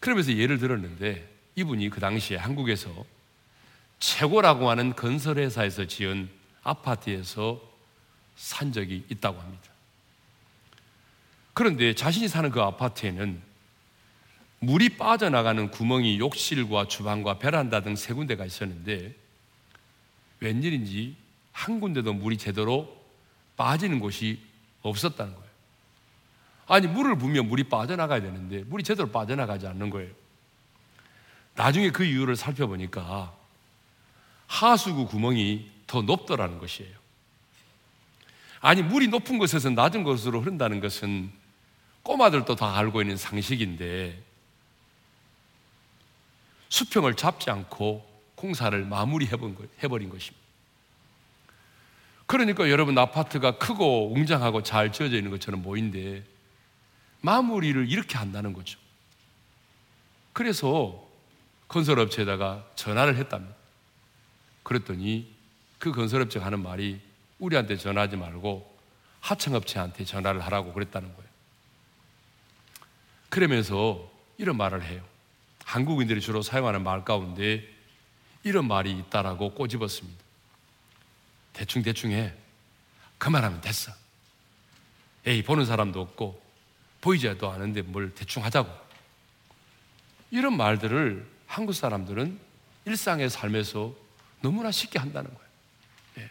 [0.00, 2.92] 그러면서 예를 들었는데 이분이 그 당시에 한국에서
[4.02, 6.28] 최고라고 하는 건설회사에서 지은
[6.64, 7.60] 아파트에서
[8.34, 9.64] 산 적이 있다고 합니다.
[11.54, 13.40] 그런데 자신이 사는 그 아파트에는
[14.60, 19.14] 물이 빠져나가는 구멍이 욕실과 주방과 베란다 등 세 군데가 있었는데
[20.40, 21.16] 웬일인지
[21.52, 22.92] 한 군데도 물이 제대로
[23.56, 24.40] 빠지는 곳이
[24.82, 25.48] 없었다는 거예요.
[26.66, 30.10] 아니, 물을 부면 물이 빠져나가야 되는데 물이 제대로 빠져나가지 않는 거예요.
[31.54, 33.32] 나중에 그 이유를 살펴보니까
[34.52, 36.92] 하수구 구멍이 더 높더라는 것이에요.
[38.60, 41.32] 아니, 물이 높은 곳에서 낮은 곳으로 흐른다는 것은
[42.02, 44.22] 꼬마들도 다 알고 있는 상식인데
[46.68, 50.42] 수평을 잡지 않고 공사를 마무리해버린 것입니다.
[52.26, 56.24] 그러니까 여러분 아파트가 크고 웅장하고 잘 지어져 있는 것처럼 보이데
[57.20, 58.78] 마무리를 이렇게 한다는 거죠.
[60.34, 61.08] 그래서
[61.68, 63.54] 건설업체에다가 전화를 했답니다.
[64.62, 65.32] 그랬더니
[65.78, 67.00] 그 건설업체가 하는 말이
[67.38, 68.70] 우리한테 전하지 화 말고
[69.20, 71.30] 하청업체한테 전화를 하라고 그랬다는 거예요.
[73.28, 75.02] 그러면서 이런 말을 해요.
[75.64, 77.66] 한국인들이 주로 사용하는 말 가운데
[78.44, 80.22] 이런 말이 있다라고 꼬집었습니다.
[81.52, 82.32] 대충대충 해.
[83.18, 83.92] 그만하면 됐어.
[85.24, 86.42] 에이, 보는 사람도 없고,
[87.00, 88.68] 보이지도 않은데 뭘 대충 하자고.
[90.32, 92.40] 이런 말들을 한국 사람들은
[92.86, 93.94] 일상의 삶에서
[94.42, 95.48] 너무나 쉽게 한다는 거예요.
[96.18, 96.30] 예.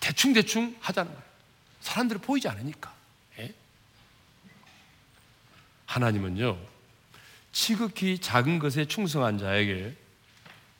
[0.00, 1.24] 대충대충 하자는 거예요.
[1.82, 2.92] 사람들이 보이지 않으니까.
[3.38, 3.54] 예.
[5.86, 6.58] 하나님은요,
[7.52, 9.94] 지극히 작은 것에 충성한 자에게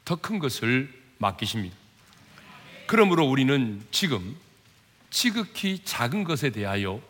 [0.05, 1.77] 더 큰 것을 맡기십니다.
[2.89, 4.37] 그러므로 우리는 지금
[5.11, 7.01] 지극히 작은 것에 대하여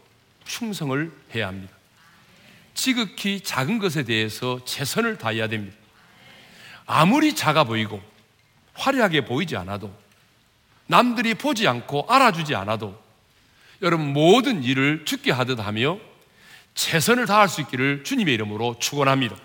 [0.45, 1.75] 충성을 해야 합니다.
[2.75, 5.77] 지극히 작은 것에 대해서 최선을 다해야 됩니다.
[6.85, 8.03] 아무리 작아 보이고
[8.81, 9.93] 화려하게 보이지 않아도
[10.87, 12.99] 남들이 보지 않고 알아주지 않아도
[13.83, 15.99] 여러분 모든 일을 죽게 하듯 하며
[16.75, 19.37] 최선을 다할 수 있기를 주님의 이름으로 축원합니다.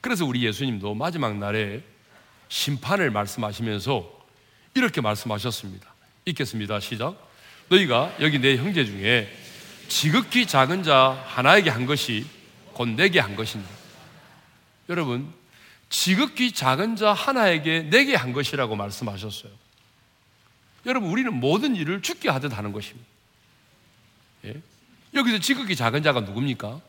[0.00, 1.80] 그래서 우리 예수님도 마지막 날에
[2.48, 4.08] 심판을 말씀하시면서
[4.74, 5.86] 이렇게 말씀하셨습니다.
[6.26, 6.80] 읽겠습니다.
[6.80, 7.16] 시작.
[7.68, 9.34] 너희가 여기 내 형제 중에
[9.88, 12.26] 지극히 작은 자 하나에게 한 것이
[12.74, 13.64] 곧 내게 한 것이니.
[14.90, 15.32] 여러분,
[15.94, 19.52] 지극히 작은 자 하나에게 내게 한 것이라고 말씀하셨어요.
[20.86, 23.06] 여러분, 우리는 모든 일을 죽게 하듯 하는 것입니다.
[24.46, 24.56] 예?
[25.14, 26.80] 여기서 지극히 작은 자가 누굽니까?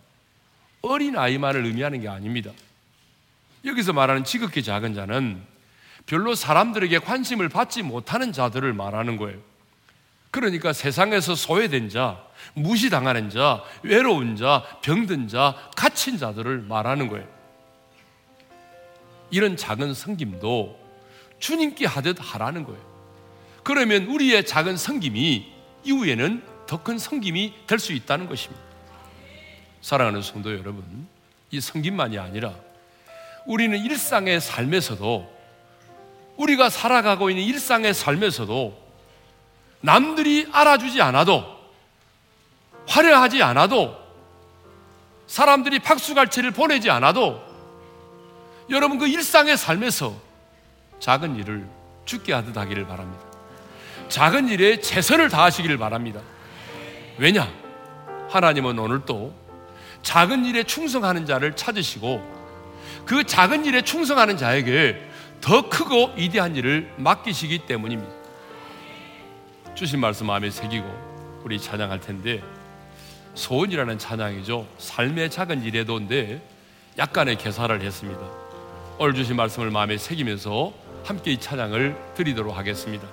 [0.81, 2.49] 어린아이만을 의미하는 게 아닙니다.
[3.63, 5.39] 여기서 말하는 지극히 작은 자는
[6.07, 9.37] 별로 사람들에게 관심을 받지 못하는 자들을 말하는 거예요.
[10.31, 12.23] 그러니까 세상에서 소외된 자,
[12.55, 17.34] 무시당하는 자, 외로운 자, 병든 자, 갇힌 자들을 말하는 거예요.
[19.31, 20.77] 이런 작은 성김도
[21.39, 22.81] 주님께 하듯 하라는 거예요.
[23.63, 25.51] 그러면 우리의 작은 섬김이
[25.85, 28.63] 이후에는 더큰 섬김이 될 수 있다는 것입니다.
[29.81, 31.07] 사랑하는 성도 여러분,
[31.51, 32.55] 이 섬김만이 아니라
[33.45, 35.33] 우리는 일상의 삶에서도
[36.37, 38.83] 우리가 살아가고 있는 일상의 삶에서도
[39.81, 41.45] 남들이 알아주지 않아도
[42.87, 43.95] 화려하지 않아도
[45.27, 47.41] 사람들이 박수갈채를 보내지 않아도
[48.69, 50.13] 여러분 그 일상의 삶에서
[50.99, 51.65] 작은 일을
[52.05, 53.23] 죽게 하듯 하기를 바랍니다.
[54.09, 56.21] 작은 일에 최선을 다하시기를 바랍니다.
[57.17, 57.47] 왜냐?
[58.29, 59.33] 하나님은 오늘도
[60.03, 62.33] 작은 일에 충성하는 자를 찾으시고
[63.05, 65.03] 그 작은 일에 충성하는 자에게
[65.41, 68.11] 더 크고 위대한 일을 맡기시기 때문입니다.
[69.75, 72.41] 주신 말씀 마음에 새기고 우리 찬양할 텐데
[73.35, 74.67] 소원이라는 찬양이죠.
[74.79, 76.41] 삶의 작은 일에도인데
[76.97, 78.44] 약간의 개사를 했습니다.
[78.97, 80.71] 오늘 주신 말씀을 마음에 새기면서
[81.03, 83.05] 함께 이 찬양을 드리도록 하겠습니다.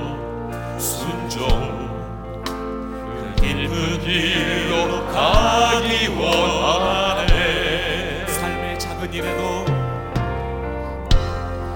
[3.75, 7.33] 그 길로 가기 원하네
[8.27, 9.65] 삶의 작은 일에도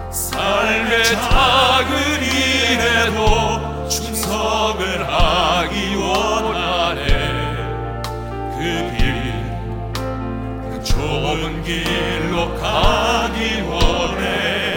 [0.10, 1.04] 삶의
[4.80, 7.08] 을 하기 원하네
[8.56, 14.76] 그길그 좁은 그 길로 가기 원해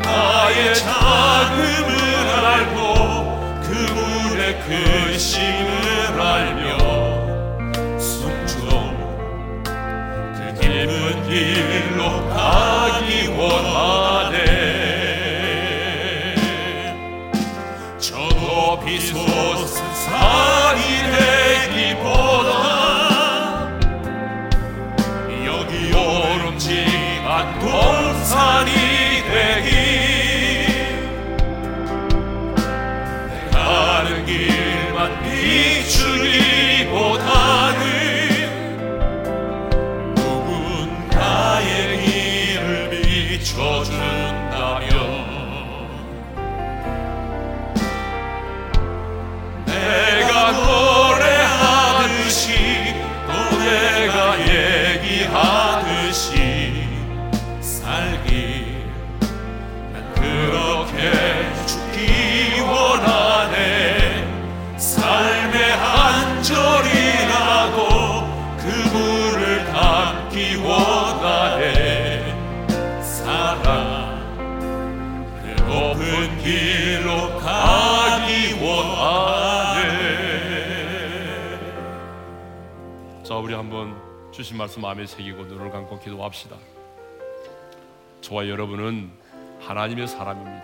[0.00, 1.58] 나의 작은
[3.62, 5.59] 그 물에 그시
[76.42, 79.64] 길로 가기 원하네.
[83.22, 84.00] 자, 우리 한번
[84.32, 86.56] 주신 말씀 마음에 새기고 눈을 감고 기도합시다.
[88.22, 89.10] 저와 여러분은
[89.60, 90.62] 하나님의 사람입니다.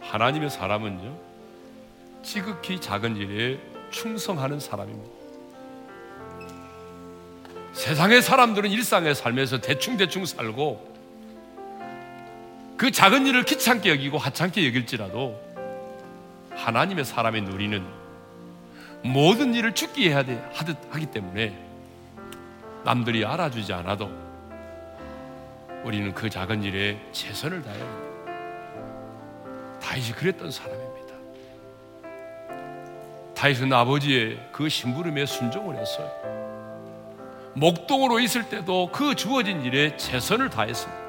[0.00, 1.14] 하나님의 사람은요,
[2.22, 3.58] 지극히 작은 일에
[3.90, 5.12] 충성하는 사람입니다.
[7.74, 10.93] 세상의 사람들은 일상의 삶에서 대충대충 살고
[12.76, 15.40] 그 작은 일을 귀찮게 여기고 하찮게 여길지라도
[16.56, 17.84] 하나님의 사람의 누리는
[19.04, 21.56] 모든 일을 죽게 해야 돼, 하듯 하기 때문에
[22.84, 24.10] 남들이 알아주지 않아도
[25.84, 29.78] 우리는 그 작은 일에 최선을 다해야 합니다.
[29.82, 30.94] 다이이 그랬던 사람입니다.
[33.34, 36.10] 다이은 아버지의 그 심부름에 순종을 했어요.
[37.54, 41.03] 목동으로 있을 때도 그 주어진 일에 최선을 다했습니다.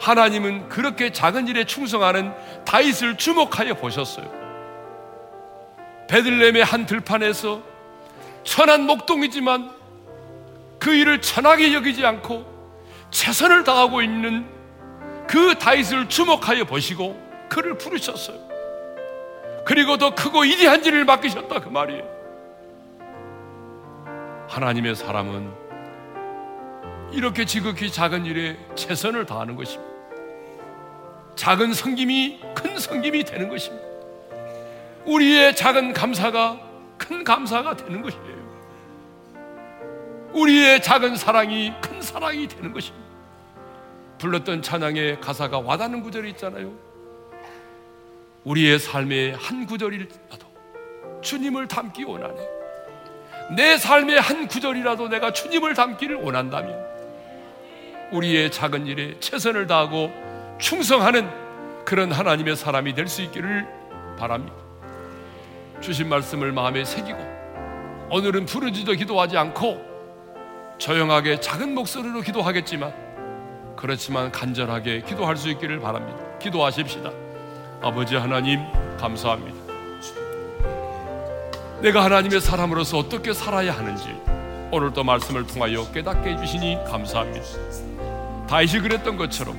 [0.00, 2.32] 하나님은 그렇게 작은 일에 충성하는
[2.64, 4.26] 다윗을 주목하여 보셨어요.
[6.08, 7.62] 베들렘의 한 들판에서
[8.42, 9.70] 천한 목동이지만
[10.78, 12.46] 그 일을 천하게 여기지 않고
[13.10, 14.46] 최선을 다하고 있는
[15.28, 17.20] 그 다윗을 주목하여 보시고
[17.50, 18.38] 그를 부르셨어요.
[19.66, 22.02] 그리고 더 크고 이리한 일을 맡기셨다 그 말이에요.
[24.48, 25.52] 하나님의 사람은
[27.12, 29.89] 이렇게 지극히 작은 일에 최선을 다하는 것입니다.
[31.40, 33.82] 작은 성김이 큰 성김이 되는 것입니다.
[35.06, 36.60] 우리의 작은 감사가
[36.98, 38.38] 큰 감사가 되는 것이에요.
[40.34, 43.08] 우리의 작은 사랑이 큰 사랑이 되는 것입니다.
[44.18, 46.70] 불렀던 찬양의 가사가 와닿는 구절이 있잖아요.
[48.44, 50.50] 우리의 삶의 한 구절이라도
[51.22, 52.48] 주님을 담기 원하네.
[53.56, 56.84] 내 삶의 한 구절이라도 내가 주님을 담기를 원한다면
[58.12, 60.28] 우리의 작은 일에 최선을 다하고
[60.60, 61.28] 충성하는
[61.84, 63.66] 그런 하나님의 사람이 될 수 있기를
[64.18, 64.54] 바랍니다.
[65.80, 67.18] 주신 말씀을 마음에 새기고
[68.10, 69.82] 오늘은 부르짖어 기도하지 않고
[70.78, 72.92] 조용하게 작은 목소리로 기도하겠지만
[73.76, 76.18] 그렇지만 간절하게 기도할 수 있기를 바랍니다.
[76.38, 77.10] 기도하십시다.
[77.80, 78.60] 아버지 하나님
[78.98, 79.58] 감사합니다.
[81.80, 84.14] 내가 하나님의 사람으로서 어떻게 살아야 하는지
[84.70, 87.46] 오늘도 말씀을 통하여 깨닫게 해주시니 감사합니다.
[88.46, 89.58] 다윗 그랬던 것처럼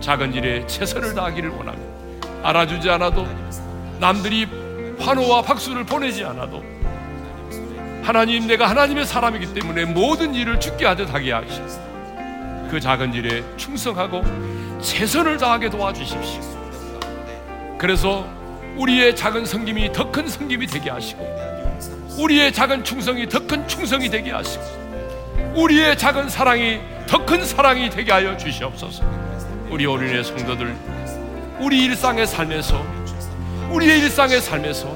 [0.00, 2.38] 작은 일에 최선을 다하기를 원합니다.
[2.42, 3.26] 알아주지 않아도
[3.98, 4.46] 남들이
[4.98, 6.62] 환호와 박수를 보내지 않아도
[8.02, 11.80] 하나님 내가 하나님의 사람이기 때문에 모든 일을 죽게 하듯 하게 하시옵소서.
[12.70, 14.22] 그 작은 일에 충성하고
[14.80, 16.40] 최선을 다하게 도와주십시오.
[17.78, 18.26] 그래서
[18.76, 24.30] 우리의 작은 성김이 더 큰 성김이 되게 하시고 우리의 작은 충성이 더 큰 충성이 되게
[24.32, 24.62] 하시고
[25.54, 29.04] 우리의 작은 사랑이 더 큰 사랑이 되게 하여 주시옵소서.
[29.70, 30.74] 우리 어린의 성도들
[31.60, 32.84] 우리 일상의 삶에서
[33.70, 34.86] 우리의 일상의 삶에서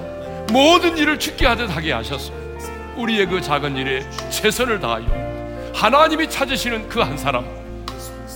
[0.51, 2.33] 모든 일을 죽게 하듯 하게 하셔서
[2.97, 5.05] 우리의 그 작은 일에 최선을 다하여
[5.75, 7.45] 하나님이 찾으시는 그 한 사람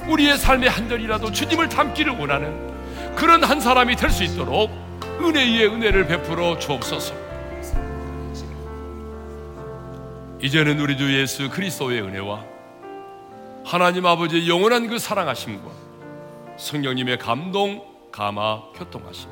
[0.09, 2.55] 우리의 삶의 한 절이라도 주님을 닮기를 원하는
[3.16, 4.70] 그런 한 사람이 될 수 있도록
[5.20, 7.14] 은혜 의 은혜를 베풀어 주옵소서.
[10.41, 12.45] 이제는 우리 주 예수 그리스도의 은혜와
[13.64, 15.86] 하나님 아버지의 영원한 그 사랑하심과
[16.59, 19.28] 성령님의 감동 감화 교통하심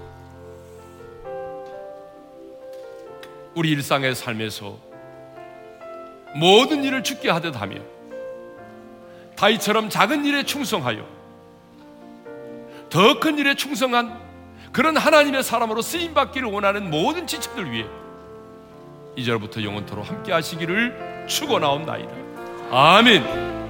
[3.55, 4.77] 우리 일상의 삶에서
[6.35, 7.77] 모든 일을 죽게 하듯 하며
[9.37, 11.05] 다이처럼 작은 일에 충성하여
[12.91, 14.23] 더 큰 일에 충성한
[14.73, 17.87] 그런 하나님의 사람으로 쓰임 받기를 원하는 모든 지체들 위해
[19.17, 22.13] 이제부터 영원토록 함께 하시기를 축원하옵나이다.
[22.71, 23.64] 아멘.